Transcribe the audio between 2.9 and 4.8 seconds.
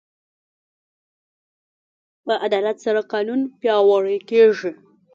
قانون پیاوړی کېږي.